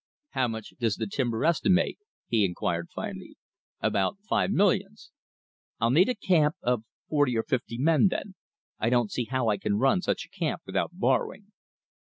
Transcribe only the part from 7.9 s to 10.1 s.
then. I don't see how I can run